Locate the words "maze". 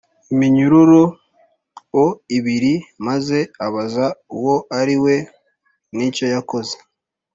3.07-3.39